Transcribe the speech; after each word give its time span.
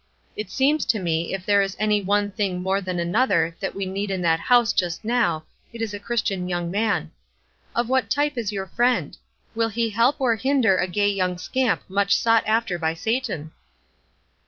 It 0.35 0.49
seems 0.49 0.83
to 0.85 0.97
me 0.99 1.31
if 1.31 1.45
there 1.45 1.61
is 1.61 1.77
any 1.77 2.01
one 2.01 2.31
thing 2.31 2.59
more 2.63 2.81
than 2.81 2.97
another 2.97 3.55
that 3.59 3.75
we 3.75 3.85
need 3.85 4.09
in 4.09 4.23
that 4.23 4.39
house 4.39 4.73
just 4.73 5.05
now 5.05 5.43
it 5.71 5.79
is 5.79 5.93
a 5.93 5.99
Christian 5.99 6.49
young 6.49 6.71
man. 6.71 7.11
Of 7.75 7.87
what 7.87 8.09
type 8.09 8.35
is 8.35 8.51
your 8.51 8.65
friend? 8.65 9.15
Will 9.53 9.69
he 9.69 9.91
help 9.91 10.19
or 10.19 10.37
hinder 10.37 10.75
a 10.77 10.87
gay 10.87 11.09
young 11.09 11.37
scamp 11.37 11.83
much 11.87 12.15
sought 12.17 12.43
after 12.47 12.79
by 12.79 12.95
Satan?" 12.95 13.51